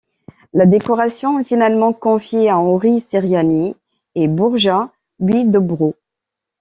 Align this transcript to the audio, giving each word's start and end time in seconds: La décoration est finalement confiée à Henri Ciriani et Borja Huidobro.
La 0.53 0.65
décoration 0.65 1.37
est 1.39 1.43
finalement 1.43 1.93
confiée 1.93 2.49
à 2.49 2.57
Henri 2.57 3.01
Ciriani 3.01 3.75
et 4.15 4.27
Borja 4.27 4.89
Huidobro. 5.19 5.93